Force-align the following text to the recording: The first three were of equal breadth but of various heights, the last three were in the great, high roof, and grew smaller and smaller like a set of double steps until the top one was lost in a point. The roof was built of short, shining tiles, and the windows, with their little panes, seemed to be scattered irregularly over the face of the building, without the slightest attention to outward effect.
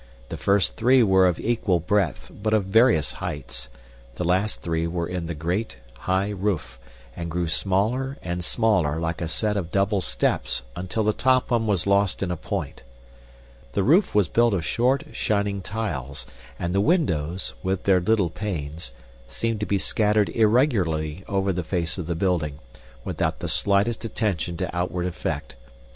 The 0.29 0.35
first 0.35 0.77
three 0.77 1.03
were 1.03 1.27
of 1.27 1.39
equal 1.39 1.79
breadth 1.79 2.31
but 2.33 2.55
of 2.55 2.63
various 2.65 3.11
heights, 3.11 3.69
the 4.15 4.23
last 4.23 4.63
three 4.63 4.87
were 4.87 5.07
in 5.07 5.27
the 5.27 5.35
great, 5.35 5.77
high 5.93 6.31
roof, 6.31 6.79
and 7.15 7.29
grew 7.29 7.47
smaller 7.47 8.17
and 8.23 8.43
smaller 8.43 8.99
like 8.99 9.21
a 9.21 9.27
set 9.27 9.55
of 9.55 9.71
double 9.71 10.01
steps 10.01 10.63
until 10.75 11.03
the 11.03 11.13
top 11.13 11.51
one 11.51 11.67
was 11.67 11.85
lost 11.85 12.23
in 12.23 12.31
a 12.31 12.35
point. 12.35 12.81
The 13.73 13.83
roof 13.83 14.15
was 14.15 14.27
built 14.27 14.55
of 14.55 14.65
short, 14.65 15.03
shining 15.11 15.61
tiles, 15.61 16.25
and 16.57 16.73
the 16.73 16.81
windows, 16.81 17.53
with 17.61 17.83
their 17.83 18.01
little 18.01 18.31
panes, 18.31 18.93
seemed 19.27 19.59
to 19.59 19.67
be 19.67 19.77
scattered 19.77 20.29
irregularly 20.29 21.23
over 21.27 21.53
the 21.53 21.63
face 21.63 21.99
of 21.99 22.07
the 22.07 22.15
building, 22.15 22.57
without 23.05 23.37
the 23.37 23.47
slightest 23.47 24.03
attention 24.03 24.57
to 24.57 24.75
outward 24.75 25.05
effect. 25.05 25.57